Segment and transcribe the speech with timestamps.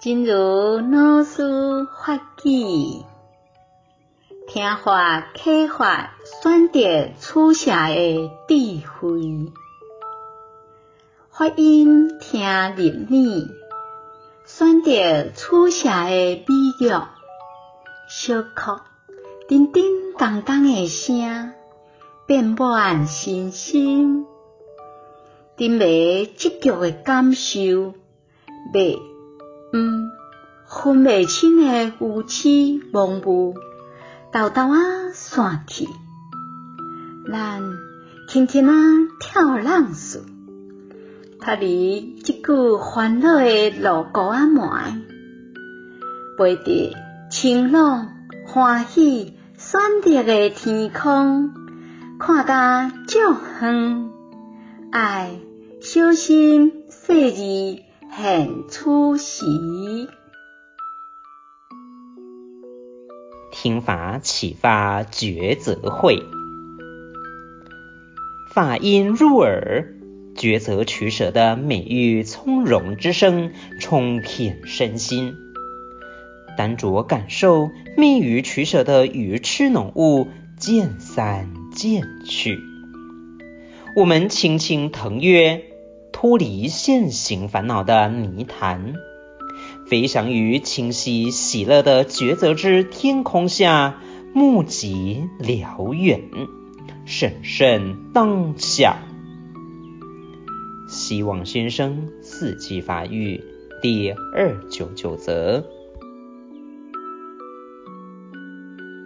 [0.00, 3.02] 真如老师法语，
[4.46, 9.52] 听话启发，选择取舍的智慧。
[11.32, 12.40] 发音听
[12.76, 13.48] 入耳，
[14.46, 17.08] 选择取舍的美乐。
[18.08, 18.48] 小曲
[19.48, 19.82] 叮叮
[20.16, 21.54] 当当的声，
[22.24, 24.24] 遍满身心。
[25.56, 27.94] 甜美积极的感受，
[28.72, 28.96] 美。
[29.70, 30.10] 嗯，
[30.66, 32.48] 分袂清的有齿
[32.90, 33.54] 模糊，
[34.32, 35.86] 豆豆仔散去，
[37.30, 37.62] 咱
[38.28, 38.72] 轻轻仔
[39.20, 40.20] 跳浪曲，
[41.38, 45.02] 脱离这句烦恼的路沟仔门，
[46.38, 46.94] 飞伫
[47.30, 48.08] 晴朗
[48.46, 51.52] 欢喜选择的天空，
[52.18, 53.18] 看甲足
[53.60, 54.10] 远，
[54.92, 55.38] 爱
[55.82, 57.87] 小心细致。
[58.20, 60.08] 很出息，
[63.52, 66.24] 听法启发抉择会，
[68.52, 69.94] 法音入耳，
[70.34, 75.36] 抉择取舍的美玉从容之声充遍身心。
[76.56, 82.58] 单着感受密于取舍的愚痴浓雾渐散渐去，
[83.94, 85.62] 我们轻轻腾跃。
[86.20, 88.94] 脱离现行烦恼的泥潭，
[89.86, 94.00] 飞翔于清晰喜乐的抉择之天空下，
[94.34, 96.20] 目极辽远，
[97.06, 98.96] 审慎当下。
[100.88, 103.40] 希望先生四季发育
[103.80, 105.64] 第二九九则。